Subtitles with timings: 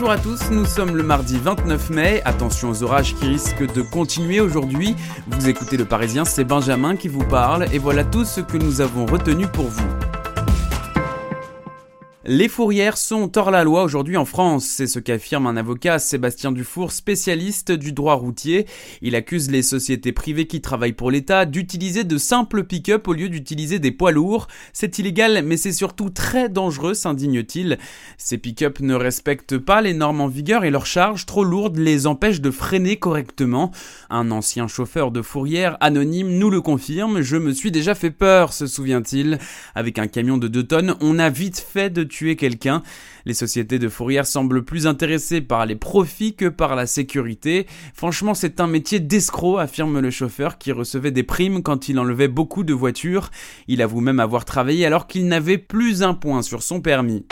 [0.00, 2.22] Bonjour à tous, nous sommes le mardi 29 mai.
[2.24, 4.96] Attention aux orages qui risquent de continuer aujourd'hui.
[5.26, 8.80] Vous écoutez le Parisien, c'est Benjamin qui vous parle et voilà tout ce que nous
[8.80, 9.99] avons retenu pour vous.
[12.26, 16.52] Les fourrières sont hors la loi aujourd'hui en France, c'est ce qu'affirme un avocat Sébastien
[16.52, 18.66] Dufour, spécialiste du droit routier.
[19.00, 23.30] Il accuse les sociétés privées qui travaillent pour l'État d'utiliser de simples pick-up au lieu
[23.30, 24.48] d'utiliser des poids lourds.
[24.74, 27.78] C'est illégal, mais c'est surtout très dangereux, s'indigne-t-il.
[28.18, 32.06] Ces pick-up ne respectent pas les normes en vigueur et leurs charges trop lourdes les
[32.06, 33.70] empêchent de freiner correctement.
[34.10, 38.52] Un ancien chauffeur de fourrière anonyme nous le confirme, je me suis déjà fait peur,
[38.52, 39.38] se souvient-il.
[39.74, 42.82] Avec un camion de 2 tonnes, on a vite fait de quelqu'un.
[43.24, 47.66] Les sociétés de fourrière semblent plus intéressées par les profits que par la sécurité.
[47.94, 52.28] Franchement, c'est un métier d'escroc, affirme le chauffeur qui recevait des primes quand il enlevait
[52.28, 53.30] beaucoup de voitures.
[53.68, 57.24] Il avoue même avoir travaillé alors qu'il n'avait plus un point sur son permis.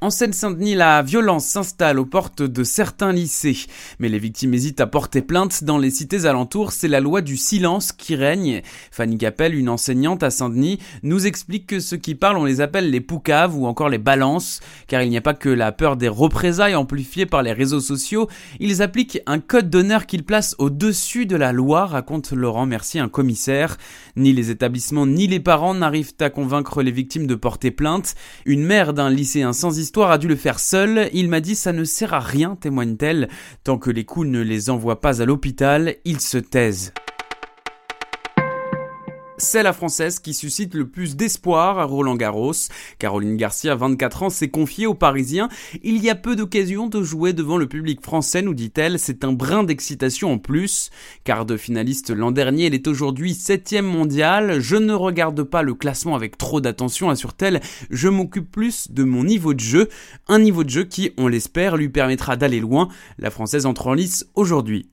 [0.00, 3.66] En Seine-Saint-Denis, la violence s'installe aux portes de certains lycées.
[3.98, 5.64] Mais les victimes hésitent à porter plainte.
[5.64, 8.62] Dans les cités alentours, c'est la loi du silence qui règne.
[8.92, 12.92] Fanny Capel, une enseignante à Saint-Denis, nous explique que ceux qui parlent, on les appelle
[12.92, 14.60] les poucaves ou encore les balances.
[14.86, 18.28] Car il n'y a pas que la peur des représailles amplifiées par les réseaux sociaux.
[18.60, 23.08] Ils appliquent un code d'honneur qu'ils placent au-dessus de la loi, raconte Laurent Mercier, un
[23.08, 23.76] commissaire.
[24.14, 28.14] Ni les établissements ni les parents n'arrivent à convaincre les victimes de porter plainte.
[28.46, 31.08] Une mère d'un lycéen sans histoire a dû le faire seule.
[31.14, 33.30] Il m'a dit ça ne sert à rien, témoigne-t-elle.
[33.64, 36.92] Tant que les coups ne les envoient pas à l'hôpital, ils se taisent
[39.38, 42.52] c'est la française qui suscite le plus d'espoir à Roland Garros.
[42.98, 45.48] Caroline Garcia, 24 ans, s'est confiée aux Parisiens.
[45.82, 48.98] Il y a peu d'occasions de jouer devant le public français, nous dit-elle.
[48.98, 50.90] C'est un brin d'excitation en plus.
[51.24, 54.60] Car de finaliste l'an dernier, elle est aujourd'hui septième mondiale.
[54.60, 57.60] Je ne regarde pas le classement avec trop d'attention, assure-t-elle.
[57.90, 59.88] Je m'occupe plus de mon niveau de jeu.
[60.26, 62.88] Un niveau de jeu qui, on l'espère, lui permettra d'aller loin.
[63.18, 64.88] La française entre en lice aujourd'hui.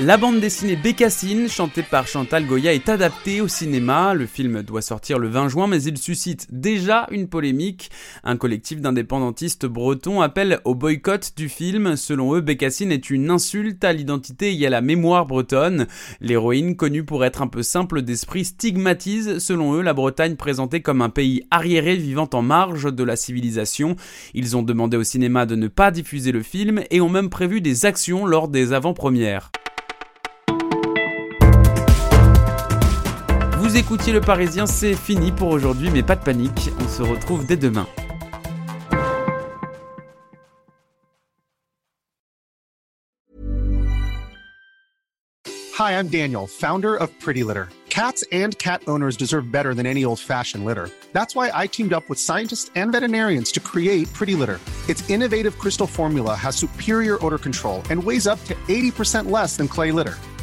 [0.00, 4.12] La bande dessinée Bécassine, chantée par Chantal Goya, est adaptée au cinéma.
[4.12, 7.92] Le film doit sortir le 20 juin, mais il suscite déjà une polémique.
[8.24, 11.94] Un collectif d'indépendantistes bretons appelle au boycott du film.
[11.94, 15.86] Selon eux, Bécassine est une insulte à l'identité et à la mémoire bretonne.
[16.20, 21.02] L'héroïne, connue pour être un peu simple d'esprit, stigmatise, selon eux, la Bretagne présentée comme
[21.02, 23.94] un pays arriéré vivant en marge de la civilisation.
[24.34, 27.60] Ils ont demandé au cinéma de ne pas diffuser le film et ont même prévu
[27.60, 29.52] des actions lors des avant-premières.
[33.74, 37.44] Vous écoutiez le Parisien, c'est fini pour aujourd'hui, mais pas de panique, on se retrouve
[37.44, 37.88] dès demain.
[45.76, 47.68] Hi, I'm Daniel, founder of Pretty Litter.
[47.90, 50.88] Cats and cat owners deserve better than any old-fashioned litter.
[51.12, 54.60] That's why I teamed up with scientists and veterinarians to create Pretty Litter.
[54.88, 59.66] Its innovative crystal formula has superior odor control and weighs up to 80% less than
[59.66, 60.14] clay litter.